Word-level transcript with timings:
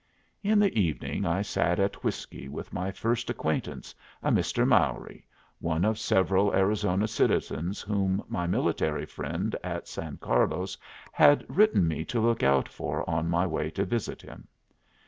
In 0.41 0.57
the 0.57 0.75
evening 0.75 1.27
I 1.27 1.43
sat 1.43 1.79
at 1.79 2.03
whiskey 2.03 2.49
with 2.49 2.73
my 2.73 2.89
first 2.89 3.29
acquaintance, 3.29 3.93
a 4.23 4.31
Mr. 4.31 4.67
Mowry, 4.67 5.27
one 5.59 5.85
of 5.85 5.99
several 5.99 6.55
Arizona 6.55 7.07
citizens 7.07 7.81
whom 7.81 8.23
my 8.27 8.47
military 8.47 9.05
friend 9.05 9.55
at 9.63 9.87
San 9.87 10.17
Carlos 10.17 10.75
had 11.11 11.45
written 11.47 11.87
me 11.87 12.03
to 12.05 12.19
look 12.19 12.41
out 12.41 12.67
for 12.67 13.07
on 13.07 13.29
my 13.29 13.45
way 13.45 13.69
to 13.69 13.85
visit 13.85 14.23
him. 14.23 14.47